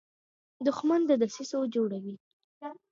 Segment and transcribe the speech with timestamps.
[0.65, 2.15] دښمن د دسیسو جوړه وي